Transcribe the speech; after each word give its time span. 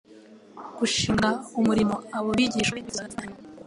Gushinga 0.77 1.29
umurimo 1.59 1.95
abo 2.17 2.27
abigishwa 2.33 2.73
be 2.75 2.81
bifuzaga 2.83 3.09
gufatanya 3.09 3.33
nabo, 3.35 3.49